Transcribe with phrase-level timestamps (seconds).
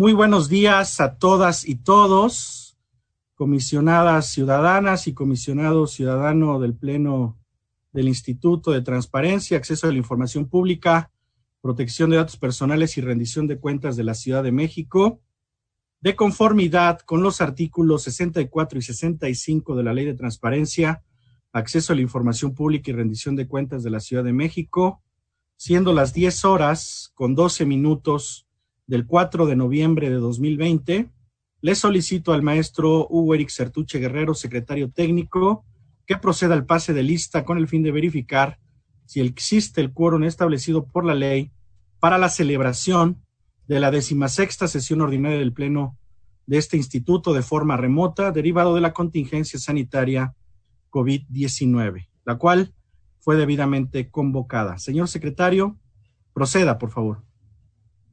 [0.00, 2.78] Muy buenos días a todas y todos,
[3.34, 7.38] comisionadas ciudadanas y comisionado ciudadano del Pleno
[7.92, 11.12] del Instituto de Transparencia, Acceso a la Información Pública,
[11.60, 15.20] Protección de Datos Personales y Rendición de Cuentas de la Ciudad de México,
[16.00, 21.02] de conformidad con los artículos 64 y 65 de la Ley de Transparencia,
[21.52, 25.02] Acceso a la Información Pública y Rendición de Cuentas de la Ciudad de México,
[25.58, 28.46] siendo las 10 horas con 12 minutos
[28.90, 31.12] del 4 de noviembre de 2020,
[31.60, 35.64] le solicito al maestro Hugo Eric Sertuche Guerrero, secretario técnico,
[36.06, 38.58] que proceda al pase de lista con el fin de verificar
[39.06, 41.52] si existe el quórum establecido por la ley
[42.00, 43.22] para la celebración
[43.68, 45.96] de la decimasexta sesión ordinaria del Pleno
[46.46, 50.34] de este instituto de forma remota, derivado de la contingencia sanitaria
[50.90, 52.74] COVID-19, la cual
[53.20, 54.78] fue debidamente convocada.
[54.78, 55.78] Señor secretario,
[56.34, 57.29] proceda, por favor.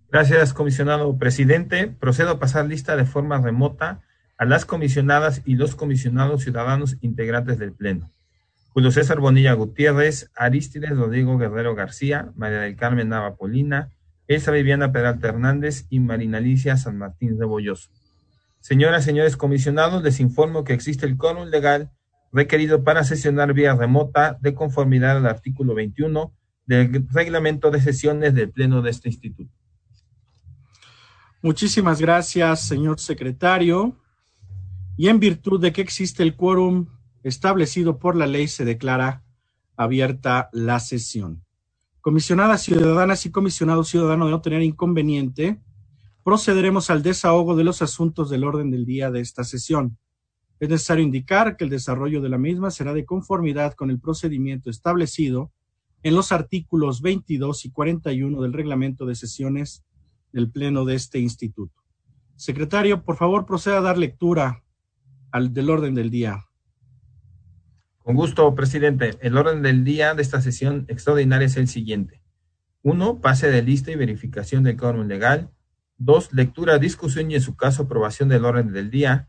[0.10, 1.88] Gracias, comisionado presidente.
[1.88, 4.02] Procedo a pasar lista de forma remota
[4.38, 8.10] a las comisionadas y los comisionados ciudadanos integrantes del Pleno.
[8.70, 13.90] Julio César Bonilla Gutiérrez, Aristides Rodrigo Guerrero García, María del Carmen Nava Polina,
[14.28, 17.90] Elsa Viviana Peralta Hernández y Marina Alicia San Martín de Bolloso.
[18.62, 21.92] Señoras señores comisionados, les informo que existe el quórum legal
[22.32, 26.32] requerido para sesionar vía remota de conformidad al artículo 21
[26.66, 29.57] del reglamento de sesiones del Pleno de este instituto.
[31.48, 33.96] Muchísimas gracias, señor secretario.
[34.98, 36.88] Y en virtud de que existe el quórum
[37.24, 39.24] establecido por la ley, se declara
[39.78, 41.46] abierta la sesión.
[42.02, 45.62] Comisionadas ciudadanas y comisionado ciudadano de no tener inconveniente,
[46.22, 49.98] procederemos al desahogo de los asuntos del orden del día de esta sesión.
[50.60, 54.70] Es necesario indicar que el desarrollo de la misma será de conformidad con el procedimiento
[54.70, 55.54] establecido
[56.04, 59.87] en los artículos 22 y 41 del reglamento de sesiones
[60.32, 61.84] del Pleno de este instituto.
[62.36, 64.64] Secretario, por favor, proceda a dar lectura
[65.32, 66.46] al del orden del día.
[68.00, 69.18] Con gusto, presidente.
[69.22, 72.22] El orden del día de esta sesión extraordinaria es el siguiente.
[72.82, 75.50] Uno, pase de lista y verificación del quórum legal.
[75.98, 79.28] Dos, lectura, discusión y en su caso aprobación del orden del día.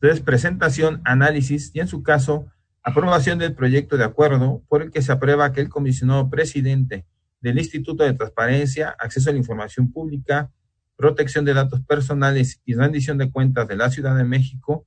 [0.00, 2.46] Tres, presentación, análisis y en su caso
[2.82, 7.06] aprobación del proyecto de acuerdo por el que se aprueba que el comisionado presidente
[7.40, 10.50] del Instituto de Transparencia, Acceso a la Información Pública,
[10.96, 14.86] Protección de Datos Personales y Rendición de Cuentas de la Ciudad de México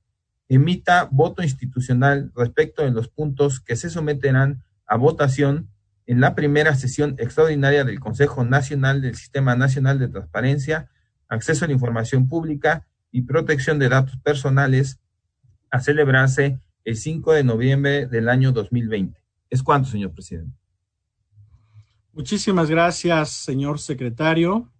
[0.54, 5.70] emita voto institucional respecto de los puntos que se someterán a votación
[6.06, 10.90] en la primera sesión extraordinaria del Consejo Nacional del Sistema Nacional de Transparencia,
[11.28, 15.00] Acceso a la Información Pública y Protección de Datos Personales
[15.70, 19.18] a celebrarse el 5 de noviembre del año 2020.
[19.48, 20.61] ¿Es cuánto, señor presidente?
[22.14, 24.70] Muchísimas gracias, señor secretario.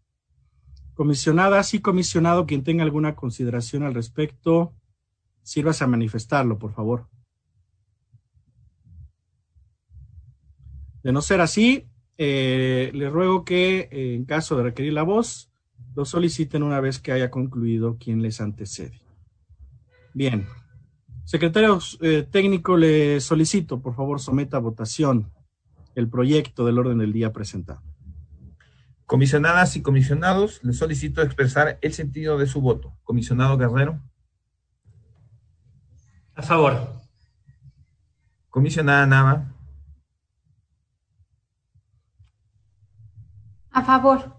[0.93, 4.75] Comisionadas y comisionado, quien tenga alguna consideración al respecto,
[5.43, 7.09] sírvase a manifestarlo, por favor.
[11.03, 11.89] De no ser así,
[12.19, 15.51] eh, le ruego que, eh, en caso de requerir la voz,
[15.95, 19.01] lo soliciten una vez que haya concluido quien les antecede.
[20.13, 20.47] Bien.
[21.25, 25.33] Secretario eh, técnico, le solicito, por favor, someta a votación
[25.95, 27.83] el proyecto del orden del día presentado.
[29.07, 32.97] Comisionadas y comisionados, les solicito expresar el sentido de su voto.
[33.05, 34.01] Comisionado Guerrero.
[36.35, 36.93] A favor.
[38.49, 39.53] Comisionada Nava.
[43.71, 44.37] A favor.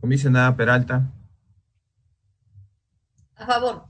[0.00, 1.12] Comisionada Peralta.
[3.36, 3.84] A favor.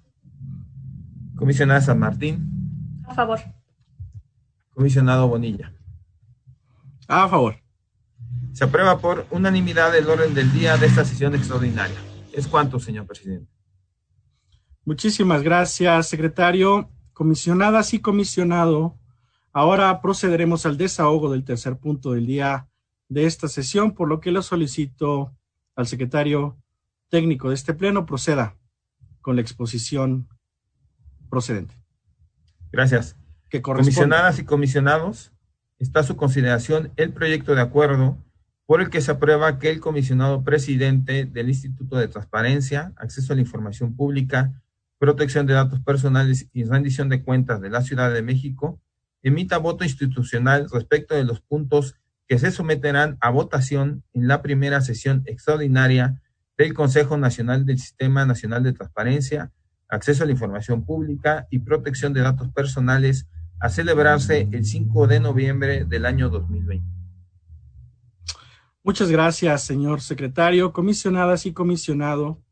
[1.37, 3.03] Comisionada San Martín.
[3.07, 3.41] A favor.
[4.75, 5.73] Comisionado Bonilla.
[7.09, 7.57] A favor.
[8.53, 11.97] Se aprueba por unanimidad el orden del día de esta sesión extraordinaria.
[12.33, 13.51] ¿Es cuánto, señor presidente?
[14.85, 16.91] Muchísimas gracias, secretario.
[17.13, 18.99] Comisionadas y comisionado,
[19.53, 22.69] ahora procederemos al desahogo del tercer punto del día
[23.09, 25.33] de esta sesión, por lo que lo solicito
[25.77, 26.57] al secretario
[27.09, 28.57] técnico de este pleno proceda
[29.21, 30.29] con la exposición
[31.31, 31.75] procedente.
[32.73, 33.17] Gracias.
[33.49, 35.33] Que Comisionadas y comisionados,
[35.85, 38.19] está a su consideración el proyecto de acuerdo
[38.67, 43.37] por el que se aprueba que el comisionado presidente del Instituto de Transparencia, Acceso a
[43.37, 44.63] la Información Pública,
[44.99, 48.81] Protección de Datos Personales y Rendición de Cuentas de la Ciudad de México
[49.23, 51.97] emita voto institucional respecto de los puntos
[52.27, 56.23] que se someterán a votación en la primera sesión extraordinaria
[56.57, 59.53] del Consejo Nacional del Sistema Nacional de Transparencia,
[59.89, 63.27] Acceso a la Información Pública y Protección de Datos Personales
[63.61, 66.95] a celebrarse el 5 de noviembre del año 2020.
[68.83, 72.43] Muchas gracias, señor secretario, comisionadas y comisionado.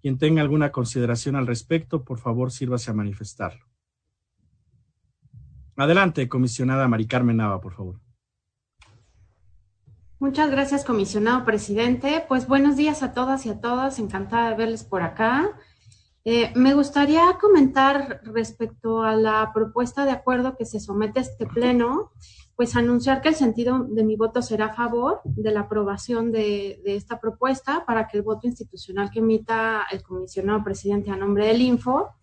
[0.00, 3.64] Quien tenga alguna consideración al respecto, por favor, sírvase a manifestarlo.
[5.76, 8.00] Adelante, comisionada Mari Carmen Nava, por favor.
[10.20, 12.24] Muchas gracias, comisionado presidente.
[12.28, 13.98] Pues buenos días a todas y a todos.
[13.98, 15.50] Encantada de verles por acá.
[16.26, 21.46] Eh, me gustaría comentar respecto a la propuesta de acuerdo que se somete a este
[21.46, 22.12] pleno,
[22.56, 26.80] pues anunciar que el sentido de mi voto será a favor de la aprobación de,
[26.86, 31.60] esta propuesta para que el voto institucional que emita el comisionado presidente a nombre del
[31.60, 32.14] Info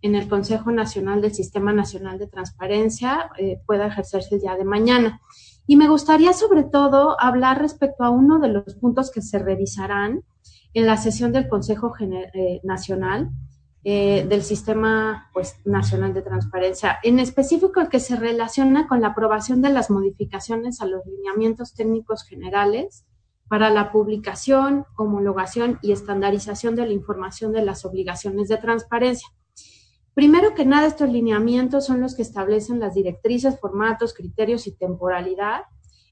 [0.00, 5.20] en el Consejo Nacional del Sistema Nacional de Transparencia eh, pueda ejercerse día de mañana.
[5.66, 10.24] Y me gustaría sobre todo hablar respecto a uno de los puntos que se revisarán
[10.72, 13.30] en la sesión del Consejo eh, Nacional
[13.82, 19.08] eh, del Sistema pues, Nacional de Transparencia, en específico el que se relaciona con la
[19.08, 23.06] aprobación de las modificaciones a los lineamientos técnicos generales
[23.48, 29.28] para la publicación, homologación y estandarización de la información de las obligaciones de transparencia.
[30.14, 35.62] Primero que nada, estos lineamientos son los que establecen las directrices, formatos, criterios y temporalidad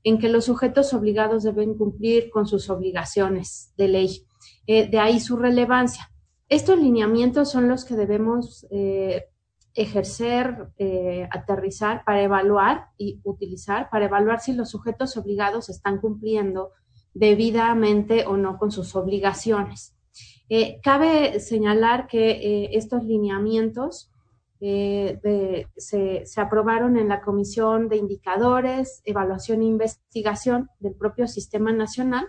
[0.05, 4.27] en que los sujetos obligados deben cumplir con sus obligaciones de ley.
[4.67, 6.11] Eh, de ahí su relevancia.
[6.49, 9.27] Estos lineamientos son los que debemos eh,
[9.75, 16.73] ejercer, eh, aterrizar para evaluar y utilizar, para evaluar si los sujetos obligados están cumpliendo
[17.13, 19.95] debidamente o no con sus obligaciones.
[20.49, 24.11] Eh, cabe señalar que estos lineamientos
[24.59, 32.29] se, se, aprobaron en la Comisión de Indicadores, Evaluación e Investigación del propio Sistema Nacional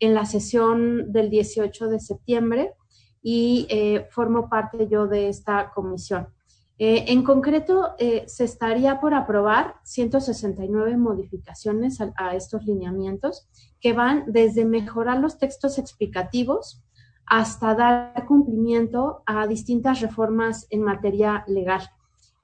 [0.00, 2.74] en la sesión del 18 de septiembre
[3.22, 6.28] y eh, formo parte yo de esta comisión.
[6.82, 13.46] Eh, en concreto, eh, se estaría por aprobar 169 modificaciones a, estos lineamientos
[13.82, 16.82] que van desde mejorar los textos explicativos
[17.26, 21.82] hasta dar cumplimiento a distintas reformas en materia legal.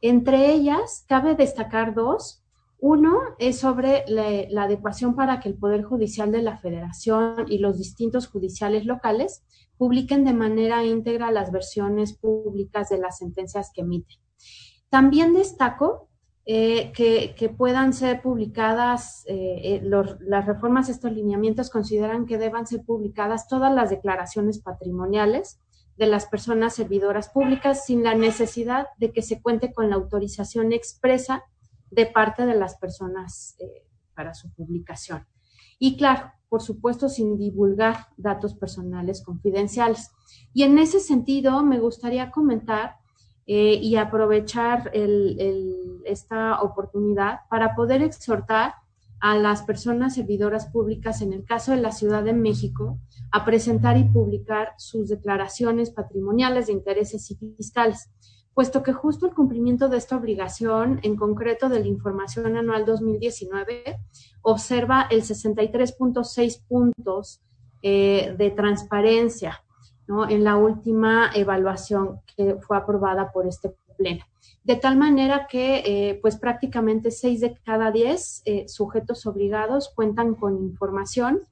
[0.02, 2.44] Entre ellas, cabe destacar dos.
[2.78, 7.78] Uno es sobre la adecuación para que el Poder Judicial de la Federación y los
[7.78, 9.44] distintos judiciales locales
[9.78, 14.18] publiquen de manera íntegra las versiones públicas de las sentencias que emiten.
[14.90, 16.08] También destaco
[16.48, 22.84] eh, que, puedan ser publicadas, eh, eh, las reformas, estos lineamientos consideran que deban ser
[22.84, 25.60] publicadas todas las declaraciones patrimoniales
[25.96, 30.72] de las personas servidoras públicas sin la necesidad de que se cuente con la autorización
[30.72, 31.42] expresa
[31.90, 33.56] de parte de las personas
[34.14, 35.26] para su publicación.
[35.78, 40.10] Y claro, por supuesto, sin divulgar datos personales confidenciales.
[40.52, 42.96] Y en ese sentido, me gustaría comentar
[43.46, 44.90] eh, y aprovechar
[46.04, 48.74] esta oportunidad para poder exhortar
[49.20, 52.98] a las personas servidoras públicas, en el caso de la Ciudad de México,
[53.32, 58.10] a presentar y publicar sus declaraciones patrimoniales de intereses y fiscales
[58.56, 63.98] puesto que justo el cumplimiento de esta obligación, en concreto de la información anual 2019,
[64.40, 67.42] observa el 63.6 puntos
[67.82, 69.62] eh, de transparencia
[70.06, 70.26] ¿no?
[70.26, 74.24] en la última evaluación que fue aprobada por este pleno.
[74.64, 80.34] De tal manera que, eh, pues prácticamente 6 de cada 10 eh, sujetos obligados cuentan
[80.34, 81.42] con información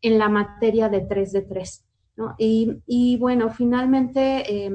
[0.00, 1.84] en la materia de 3 de 3.
[2.16, 2.34] ¿no?
[2.38, 4.72] Y, y, bueno, finalmente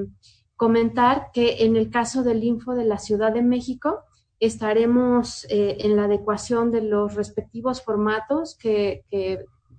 [0.60, 4.04] comentar que en el caso del Info de la Ciudad de México,
[4.42, 9.06] estaremos eh, en la adecuación de los respectivos formatos que,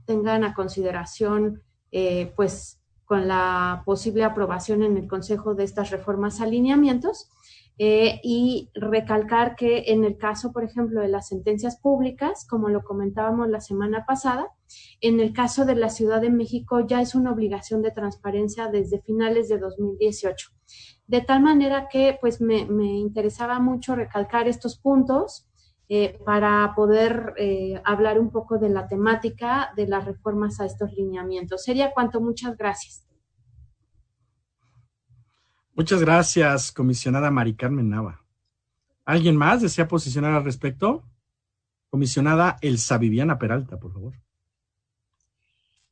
[0.07, 6.41] tengan a consideración, eh, pues, con la posible aprobación en el Consejo de estas reformas
[6.41, 7.29] alineamientos
[7.83, 12.85] eh, y recalcar que en el caso, por ejemplo, de las sentencias públicas, como lo
[12.85, 14.49] comentábamos la semana pasada,
[15.01, 19.01] en el caso de la Ciudad de México ya es una obligación de transparencia desde
[19.01, 20.51] finales de 2018.
[21.07, 22.67] De tal manera que pues me,
[22.99, 25.49] interesaba mucho recalcar estos puntos
[25.89, 30.93] eh, para poder eh, hablar un poco de la temática de las reformas a estos
[30.93, 31.65] lineamientos.
[31.65, 33.10] Sería cuanto, muchas gracias.
[35.81, 38.23] Muchas gracias, comisionada Mari Carmen Nava.
[39.07, 41.09] ¿Alguien más desea posicionar al respecto?
[41.89, 44.13] Comisionada Elsa Viviana Peralta, por favor.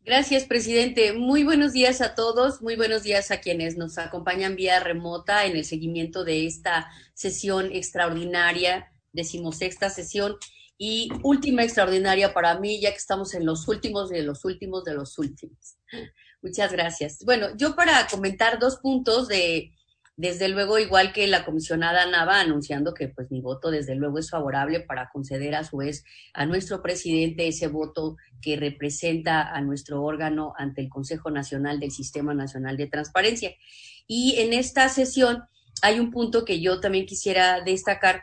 [0.04, 1.14] Gracias, presidente.
[1.14, 2.61] Muy buenos días a todos.
[2.61, 7.73] Muy buenos días a quienes nos acompañan vía remota en el seguimiento de esta sesión
[7.73, 10.37] extraordinaria, decimosexta sesión
[10.76, 14.92] y última extraordinaria para mí, ya que estamos en los últimos de los últimos de
[14.92, 15.78] los últimos.
[16.42, 17.25] Muchas gracias.
[17.25, 19.73] Bueno, yo para comentar dos puntos de,
[20.18, 24.30] desde luego, igual que la comisionada Nava anunciando que pues mi voto desde luego es
[24.30, 26.02] favorable para conceder a su vez
[26.34, 31.92] a nuestro presidente ese voto que representa a nuestro órgano ante el Consejo Nacional del
[31.92, 33.52] Sistema Nacional de Transparencia.
[34.08, 35.44] Y en esta sesión
[35.82, 38.22] hay un punto que yo también quisiera destacar,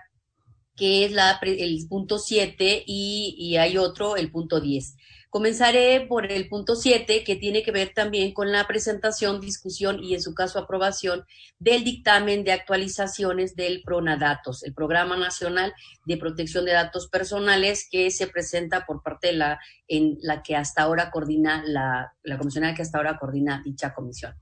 [0.76, 4.98] que es la, el punto 7 y, hay otro, el punto 10.
[5.36, 10.14] Comenzaré por el punto 7, que tiene que ver también con la presentación, discusión y,
[10.14, 11.26] en su caso, aprobación
[11.60, 15.74] del dictamen de actualizaciones del PRONADATOS, el Programa Nacional
[16.06, 20.56] de Protección de Datos Personales, que se presenta por parte de la, en la que
[20.56, 24.36] hasta ahora coordina la, la comisionada que hasta ahora coordina dicha comisión.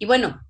[0.00, 0.40] Y bueno,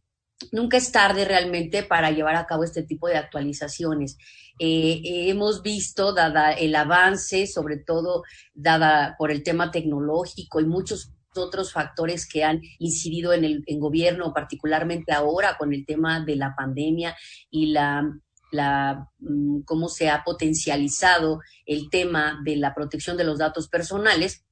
[0.53, 4.19] nunca es tarde realmente para llevar a cabo este tipo de actualizaciones.
[4.59, 8.23] Eh, hemos visto, dada el avance, sobre todo
[8.55, 14.35] dada por el tema tecnológico y muchos otros factores que han incidido en el gobierno,
[14.35, 17.17] particularmente ahora con el tema de la pandemia
[17.51, 18.05] y la,
[18.51, 24.45] la mm, cómo se ha potencializado el tema de la protección de los datos personales,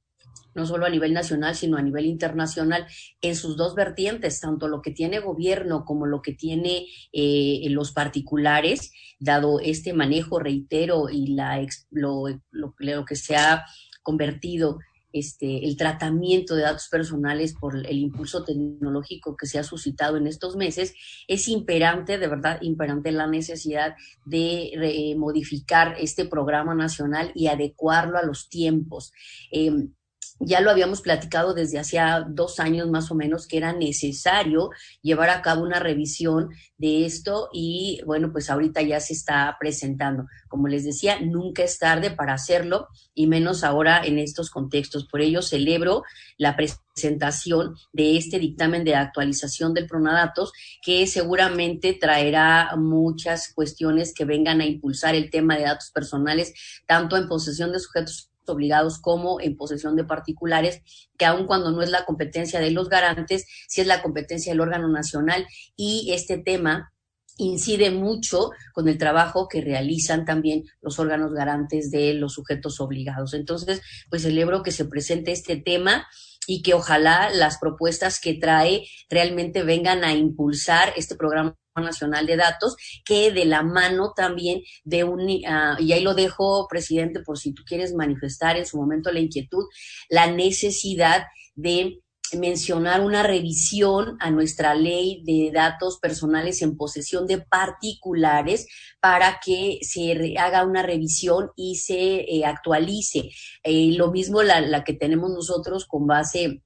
[0.59, 2.87] no solo a nivel nacional, sino a nivel internacional,
[3.21, 7.93] en sus dos vertientes, tanto lo que tiene gobierno como lo que tiene eh, los
[7.93, 13.65] particulares, dado este manejo, reitero, y la, lo, lo, que se ha
[14.03, 14.81] convertido
[15.13, 20.27] este, el tratamiento de datos personales por el impulso tecnológico que se ha suscitado en
[20.27, 20.95] estos meses,
[21.29, 23.95] es imperante, de verdad, imperante la necesidad
[24.27, 29.13] de modificar este programa nacional y adecuarlo a los tiempos.
[29.53, 29.93] Em,
[30.41, 34.71] ya lo habíamos platicado desde hacía dos años más o menos que era necesario
[35.03, 40.27] llevar a cabo una revisión de esto y bueno, pues ahorita ya se está presentando.
[40.49, 45.09] Como les decía, nunca es tarde para hacerlo y menos ahora en estos contextos.
[45.09, 46.05] Por ello celebro
[46.37, 50.53] la presentación de este dictamen de actualización del Pronadatos
[50.83, 56.55] que seguramente traerá muchas cuestiones que vengan a impulsar el tema de datos personales,
[56.87, 60.83] tanto en posesión de sujetos obligados como en posesión de particulares,
[61.17, 64.61] que aun cuando no es la competencia de los garantes, sí es la competencia del
[64.61, 66.93] órgano nacional y este tema
[67.39, 73.33] incide mucho con el trabajo que realizan también los órganos garantes de los sujetos obligados.
[73.33, 76.07] Entonces, pues celebro que se presente este tema
[76.49, 82.37] y que ojalá las propuestas que trae realmente vengan a impulsar este programa Nacional de
[82.37, 82.75] Datos,
[83.05, 87.53] que de la mano también de un, uh, y ahí lo dejo, presidente, por si
[87.53, 89.65] tú quieres manifestar en su momento la inquietud,
[90.09, 92.01] la necesidad de
[92.37, 98.67] mencionar una revisión a nuestra ley de datos personales en posesión de particulares
[99.01, 103.31] para que se haga una revisión y se eh, actualice.
[103.63, 106.63] Eh, lo mismo la, la que tenemos nosotros con base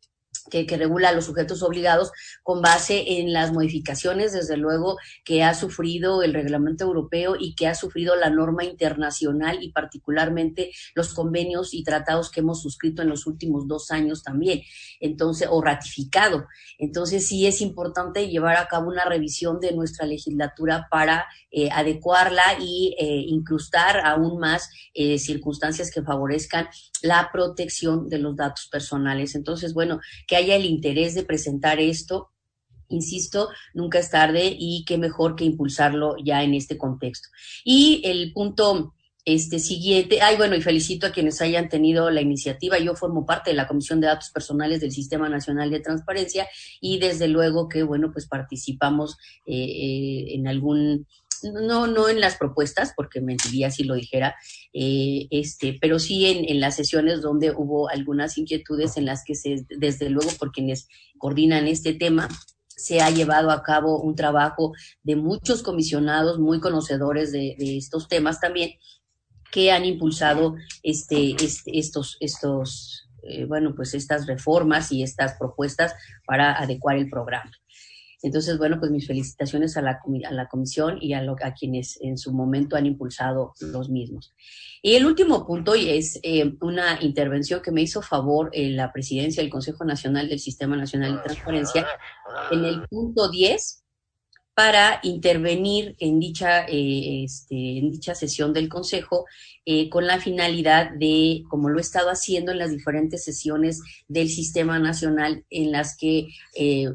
[0.50, 2.10] que, regula a los sujetos obligados
[2.42, 7.68] con base en las modificaciones, desde luego, que ha sufrido el reglamento europeo y que
[7.68, 13.08] ha sufrido la norma internacional y particularmente los convenios y tratados que hemos suscrito en
[13.08, 14.62] los últimos dos años también,
[15.00, 16.46] entonces, o ratificado.
[16.78, 22.42] Entonces, sí es importante llevar a cabo una revisión de nuestra legislatura para eh, adecuarla
[22.60, 26.68] y eh, incrustar aún más eh, circunstancias que favorezcan
[27.02, 29.34] la protección de los datos personales.
[29.34, 32.28] Entonces, bueno, que haya el interés de presentar esto
[32.88, 37.30] insisto, nunca es tarde y qué mejor que impulsarlo ya en este contexto.
[37.64, 38.92] Y el punto
[39.24, 42.78] este siguiente, ay bueno, y felicito a quienes hayan tenido la iniciativa.
[42.78, 46.48] Yo formo parte de la Comisión de Datos Personales del Sistema Nacional de Transparencia
[46.80, 49.16] y desde luego que bueno, pues participamos
[49.46, 51.06] eh, eh, en algún
[51.44, 54.36] no, no en las propuestas, porque mentiría si lo dijera,
[54.72, 59.34] eh, este, pero sí en, en, las sesiones donde hubo algunas inquietudes en las que
[59.34, 62.28] se, desde luego por quienes coordinan este tema,
[62.82, 64.72] se ha llevado a cabo un trabajo
[65.02, 68.72] de muchos comisionados muy conocedores de, estos temas también,
[69.50, 75.94] que han impulsado este, este estos, estos, eh, bueno, pues estas reformas y estas propuestas
[76.26, 77.52] para adecuar el programa.
[78.22, 81.98] Entonces, bueno, pues mis felicitaciones a la, a la comisión y a, lo, a quienes
[82.00, 84.32] en su momento han impulsado los mismos.
[84.80, 89.42] Y el último punto es eh, una intervención que me hizo favor en la presidencia
[89.42, 91.86] del Consejo Nacional del Sistema Nacional de Transparencia
[92.50, 93.82] en el punto 10
[94.54, 99.24] para intervenir en dicha, eh, este, en dicha sesión del Consejo
[99.64, 104.28] eh, con la finalidad de, como lo he estado haciendo en las diferentes sesiones del
[104.28, 106.90] Sistema Nacional en las que eh,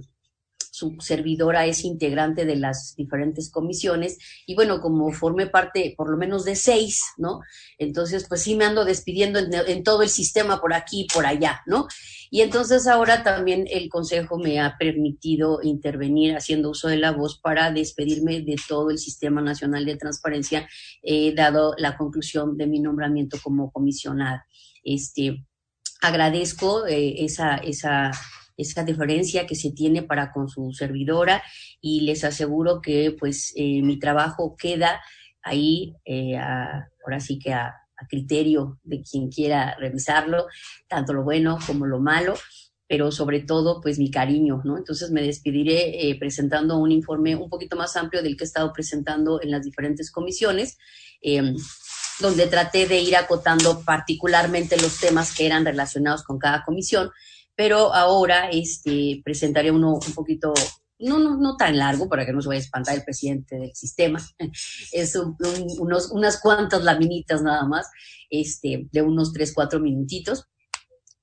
[0.77, 6.17] su servidora es integrante de las diferentes comisiones y bueno, como formé parte por lo
[6.17, 7.39] menos de seis, ¿no?
[7.79, 11.61] Entonces, pues sí me ando despidiendo en, todo el sistema por aquí y por allá,
[11.65, 11.87] ¿no?
[12.29, 17.39] Y entonces ahora también el Consejo me ha permitido intervenir haciendo uso de la voz
[17.41, 20.69] para despedirme de todo el Sistema Nacional de Transparencia,
[21.01, 24.45] eh, dado la conclusión de mi nombramiento como comisionada.
[24.83, 25.43] Este,
[26.01, 28.11] agradezco eh, esa, esa
[28.57, 31.43] esa diferencia que se tiene para con su servidora
[31.79, 34.99] y les aseguro que pues eh, mi trabajo queda
[35.43, 37.73] ahí, eh, ahora sí que a,
[38.09, 40.45] criterio de quien quiera revisarlo,
[40.87, 42.35] tanto lo bueno como lo malo,
[42.87, 44.77] pero sobre todo pues mi cariño, ¿no?
[44.77, 48.71] Entonces me despediré eh, presentando un informe un poquito más amplio del que he estado
[48.71, 50.77] presentando en las diferentes comisiones,
[51.21, 51.55] em,
[52.19, 57.09] donde traté de ir acotando particularmente los temas que eran relacionados con cada comisión,
[57.57, 60.53] pero ahora este, presentaré uno un poquito,
[60.99, 63.75] no, no, no tan largo para que no se vaya a espantar el presidente del
[63.75, 64.21] sistema,
[64.91, 65.15] es
[65.79, 67.89] unos, unas cuantas laminitas nada más,
[68.29, 70.45] este, de unos tres, cuatro minutitos,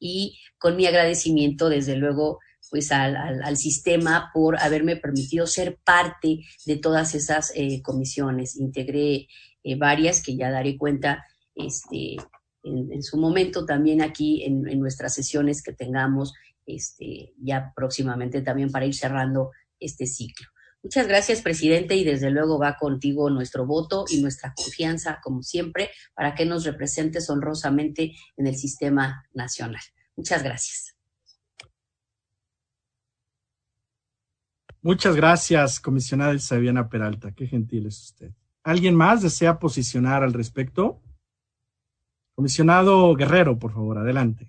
[0.01, 6.41] y con mi agradecimiento, desde luego, pues al, al, sistema por haberme permitido ser parte
[6.67, 8.57] de todas esas eh, comisiones.
[8.57, 9.29] Integré
[9.63, 11.25] eh, varias que ya daré cuenta
[11.55, 12.17] este,
[12.65, 16.35] en, su momento también aquí en, nuestras sesiones que tengamos
[16.67, 20.47] este, ya próximamente también para ir cerrando este ciclo.
[20.83, 25.91] Muchas gracias, presidente, y desde luego va contigo nuestro voto y nuestra confianza, como siempre,
[26.15, 29.81] para que nos representes honrosamente en el sistema nacional.
[30.17, 30.95] Muchas gracias.
[34.83, 36.59] Muchas gracias, comisionada Elsa
[36.91, 37.33] Peralta.
[37.33, 38.33] Qué gentil es usted.
[38.63, 41.01] ¿Alguien más desea posicionar al respecto?
[42.35, 44.49] Comisionado Guerrero, por favor, adelante.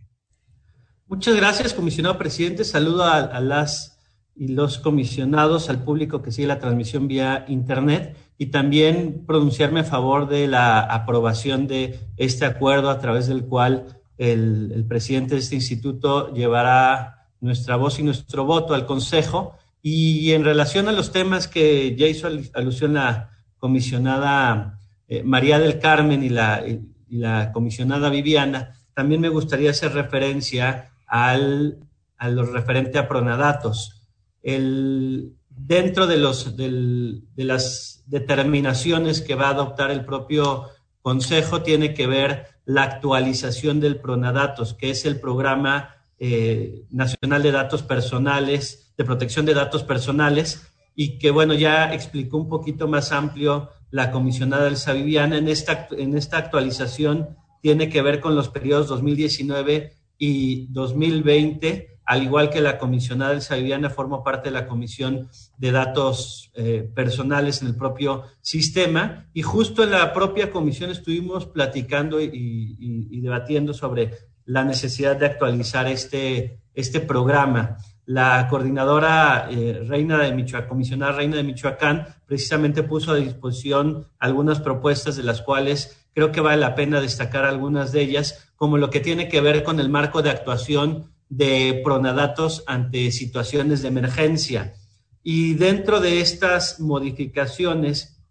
[1.07, 2.63] Muchas gracias, comisionado presidente.
[2.63, 3.99] Saludo a, las
[4.35, 9.83] y los comisionados, al público que sigue la transmisión vía Internet y también pronunciarme a
[9.83, 15.55] favor de la aprobación de este acuerdo a través del cual el, presidente de este
[15.55, 19.55] instituto llevará nuestra voz y nuestro voto al Consejo.
[19.83, 25.77] Y en relación a los temas que ya hizo alusión la comisionada eh, María del
[25.77, 26.63] Carmen y la
[27.09, 31.79] la comisionada Viviana, también me gustaría hacer referencia al,
[32.17, 34.07] a lo referente a pronadatos.
[34.41, 40.69] El, dentro de, los, de las determinaciones que va a adoptar el propio
[41.01, 47.51] Consejo tiene que ver la actualización del pronadatos, que es el programa eh, nacional de
[47.51, 53.11] datos personales, de protección de datos personales, y que bueno, ya explicó un poquito más
[53.11, 58.49] amplio la comisionada Elsa Viviana en esta, en esta actualización tiene que ver con los
[58.49, 64.67] periodos 2019 y 2020, al igual que la comisionada Elsa Viviana forma parte de la
[64.67, 69.29] Comisión de Datos eh, Personales en el propio sistema.
[69.33, 74.11] Y justo en la propia comisión estuvimos platicando y, debatiendo sobre
[74.43, 81.37] la necesidad de actualizar este, este programa la coordinadora eh, Reina de Michoacán, comisionada Reina
[81.37, 86.75] de Michoacán, precisamente puso a disposición algunas propuestas de las cuales creo que vale la
[86.75, 90.29] pena destacar algunas de ellas, como lo que tiene que ver con el marco de
[90.29, 94.75] actuación de pronadatos ante situaciones de emergencia.
[95.23, 98.21] Y dentro de estas modificaciones,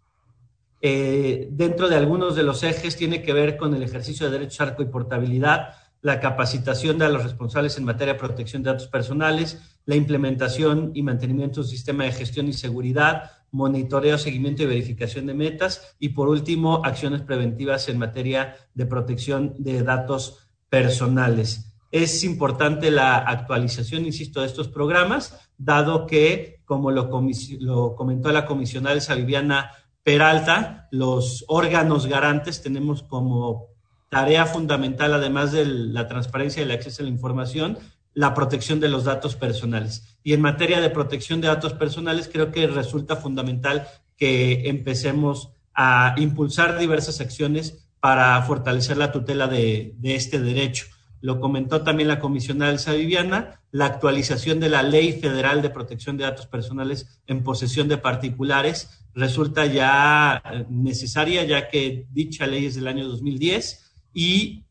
[0.81, 4.61] eh, dentro de algunos de los ejes, tiene que ver con el ejercicio de derechos
[4.61, 5.75] arco y portabilidad,
[6.05, 11.01] la capacitación de los responsables en materia de protección de datos personales, la implementación y
[11.01, 16.09] mantenimiento de un sistema de gestión y seguridad, monitoreo, seguimiento y verificación de metas y
[16.09, 21.73] por último, acciones preventivas en materia de protección de datos personales.
[21.89, 29.15] Es importante la actualización, insisto, de estos programas, dado que, como lo, comentó la comisionada
[29.15, 29.71] Viviana
[30.03, 33.74] Peralta, los órganos garantes tenemos como
[34.15, 37.77] tarea fundamental, además de la transparencia y el acceso a la información,
[38.13, 40.17] la protección de los datos personales.
[40.23, 46.15] Y en materia de protección de datos personales, creo que resulta fundamental que empecemos a
[46.15, 50.85] impulsar diversas acciones para fortalecer la tutela de, este derecho.
[51.19, 56.15] Lo comentó también la comisionada Elsa Viviana, la actualización de la Ley Federal de Protección
[56.15, 62.75] de Datos Personales en posesión de particulares resulta ya necesaria, ya que dicha ley es
[62.75, 63.84] del año 2010
[64.15, 64.63] y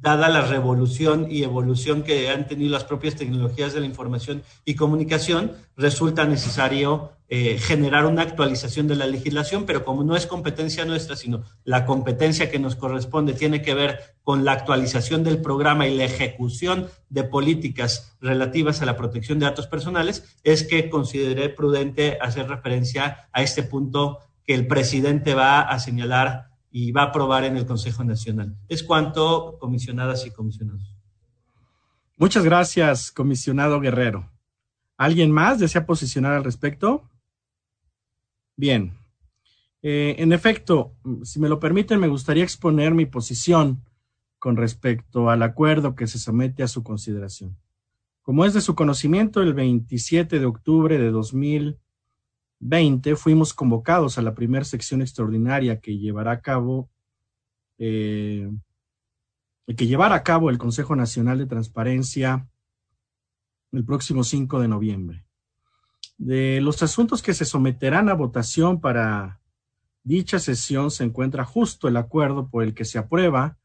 [0.00, 4.76] dada la revolución y evolución que han tenido las propias tecnologías de la información y
[4.76, 10.84] comunicación, resulta necesario eh, generar una actualización de la legislación, pero como no es competencia
[10.84, 15.88] nuestra, sino la competencia que nos corresponde tiene que ver con la actualización del programa
[15.88, 21.48] y la ejecución de políticas relativas a la protección de datos personales, es que consideré
[21.48, 27.06] prudente hacer referencia a este punto que el presidente va a señalar y va a
[27.06, 28.54] aprobar en el Consejo Nacional.
[28.68, 30.94] Es cuanto, comisionadas y comisionados.
[32.18, 34.30] Muchas gracias, comisionado Guerrero.
[34.98, 37.08] ¿Alguien más desea posicionar al respecto?
[38.56, 38.92] Bien.
[39.80, 43.82] Eh, en efecto, si me lo permiten, me gustaría exponer mi posición
[44.38, 47.56] con respecto al acuerdo que se somete a su consideración.
[48.20, 51.10] Como es de su conocimiento, el 27 de octubre de
[52.60, 56.88] 2020 fuimos convocados a la primera sección extraordinaria que llevará a cabo
[57.78, 58.50] eh,
[59.66, 62.48] que llevará a cabo el Consejo Nacional de Transparencia
[63.72, 65.24] el próximo 5 de noviembre.
[66.16, 69.40] De los asuntos que se someterán a votación para
[70.02, 73.58] dicha sesión se encuentra justo el acuerdo por el que se aprueba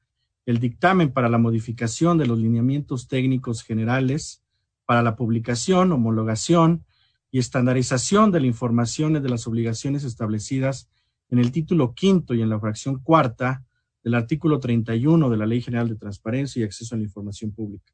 [0.46, 4.44] el dictamen para la modificación de los lineamientos técnicos generales
[4.86, 6.84] para la publicación, homologación
[7.32, 10.90] y estandarización de la información de las obligaciones establecidas
[11.30, 13.64] en el título quinto y en la fracción cuarta
[14.04, 17.94] del artículo 31 de la Ley General de Transparencia y Acceso a la Información Pública,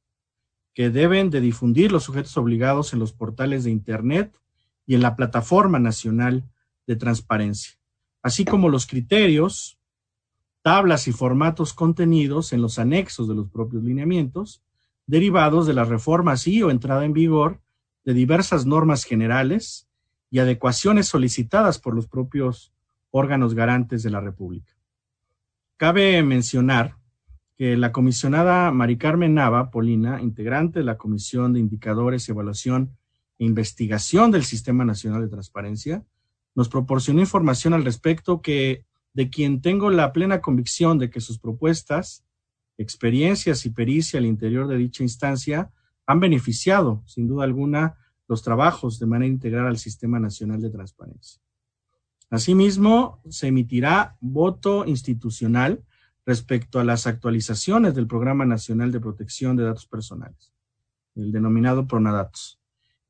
[0.74, 4.36] que deben de difundir los sujetos obligados en los portales de Internet
[4.88, 6.50] y en la Plataforma Nacional
[6.88, 7.78] de Transparencia,
[8.24, 9.78] así como los criterios,
[10.64, 14.64] tablas y formatos contenidos en los anexos de los propios lineamientos,
[15.06, 17.62] derivados de las reformas y o entrada en vigor
[18.08, 19.86] de diversas normas generales
[20.32, 22.72] y adecuaciones solicitadas por los propios
[23.12, 24.72] órganos garantes de la República.
[25.76, 26.96] Cabe mencionar
[27.58, 32.96] que la comisionada Mari Carmen Nava Polina, integrante de la Comisión de Indicadores, Evaluación
[33.40, 36.06] investigación del Sistema Nacional de Transparencia,
[36.56, 41.40] nos proporcionó información al respecto que de quien tengo la plena convicción de que sus
[41.40, 42.24] propuestas,
[42.78, 45.72] experiencias y pericia al interior de dicha instancia
[46.08, 51.42] han beneficiado, sin duda alguna, los trabajos de manera integral al Sistema Nacional de Transparencia.
[52.30, 55.84] Asimismo, se emitirá voto institucional
[56.26, 60.54] respecto a las actualizaciones del Programa Nacional de Protección de Datos Personales,
[61.16, 62.60] el denominado PRONADATOS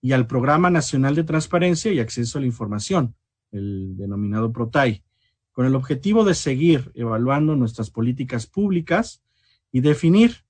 [0.02, 3.16] y al Programa Nacional de Transparencia y Acceso a la Información,
[3.52, 5.04] el denominado PROTAI,
[5.52, 9.24] con el objetivo de seguir evaluando nuestras políticas públicas
[9.72, 10.47] y definir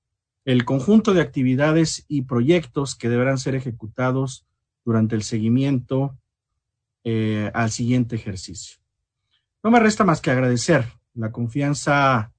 [0.48, 4.48] el conjunto de actividades y proyectos que deberán ser ejecutados
[4.86, 6.18] durante el seguimiento
[7.04, 8.78] eh, al siguiente ejercicio.
[9.62, 12.32] No me resta más que agradecer la confianza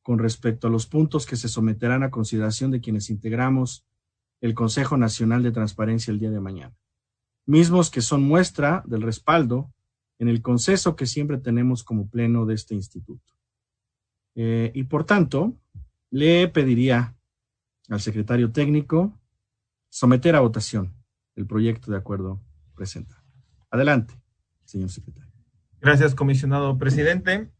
[0.00, 3.84] con respecto a los puntos que se someterán a consideración de quienes integramos
[4.40, 6.74] el Consejo Nacional de Transparencia el día de mañana,
[7.44, 9.70] mismos que son muestra del respaldo
[10.18, 13.34] en el conceso que siempre tenemos como pleno de este instituto.
[14.34, 15.58] Eh, y por tanto,
[16.10, 17.16] le pediría
[17.90, 19.18] al secretario técnico
[19.88, 20.94] someter a votación
[21.34, 22.40] el proyecto de acuerdo
[22.74, 23.22] presentado.
[23.70, 24.14] Adelante,
[24.64, 25.32] señor secretario.
[25.80, 27.50] Gracias, comisionado presidente.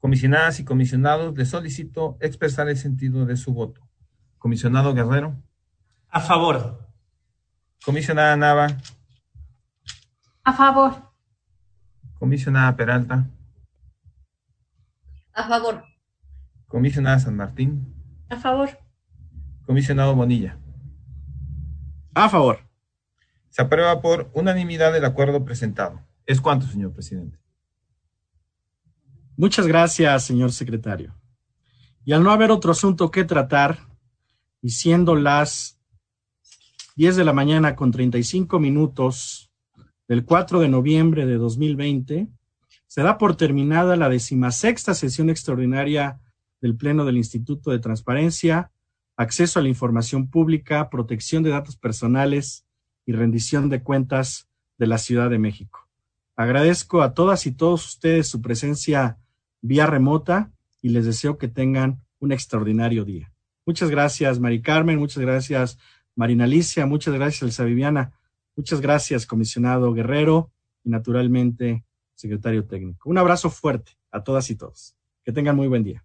[0.00, 3.80] Comisionadas y comisionados, le solicito expresar el sentido de su voto.
[4.38, 5.40] Comisionado Guerrero.
[6.08, 6.88] A favor.
[7.84, 8.66] Comisionada Nava.
[10.42, 11.12] A favor.
[12.18, 13.30] Comisionada Peralta.
[15.32, 15.84] A favor.
[16.66, 17.94] Comisionada San Martín.
[18.28, 18.81] A favor.
[19.66, 20.58] Comisionado Bonilla.
[22.14, 22.60] A favor.
[23.48, 26.00] Se aprueba por unanimidad el acuerdo presentado.
[26.26, 27.38] ¿Es cuánto, señor presidente?
[29.36, 31.14] Muchas gracias, señor secretario.
[32.04, 33.78] Y al no haber otro asunto que tratar,
[34.60, 35.78] y siendo las
[36.96, 39.50] 10 de la mañana con 35 minutos
[40.08, 42.28] del 4 de noviembre de 2020,
[42.86, 46.20] se da por terminada la decimasexta sesión extraordinaria
[46.60, 48.70] del Pleno del Instituto de Transparencia,
[49.16, 52.64] Acceso a la Información Pública, Protección de Datos Personales
[53.04, 54.48] y Rendición de Cuentas
[54.78, 55.88] de la Ciudad de México.
[56.36, 59.18] Agradezco a todas y todos ustedes su presencia
[59.60, 63.32] vía remota y les deseo que tengan un extraordinario día.
[63.66, 65.78] Muchas gracias, Mari Carmen, muchas gracias,
[66.16, 68.12] Marina Alicia, muchas gracias, Elsa Viviana,
[68.56, 70.50] muchas gracias, comisionado Guerrero
[70.82, 73.08] y naturalmente, secretario técnico.
[73.08, 74.96] Un abrazo fuerte a todas y todos.
[75.24, 76.04] Que tengan muy buen día.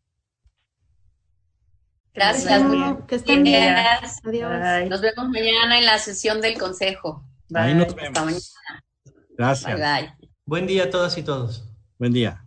[2.17, 3.75] Gracias, muy Que estén bien.
[3.75, 4.19] Adiós.
[4.25, 4.89] Adiós.
[4.89, 7.23] Nos vemos mañana en la sesión del Consejo.
[7.53, 8.19] Ahí nos Hasta vemos.
[8.21, 8.84] mañana.
[9.38, 9.75] Gracias.
[9.75, 10.30] Bye, bye.
[10.45, 11.63] Buen día a todas y todos.
[11.99, 12.43] Buen día.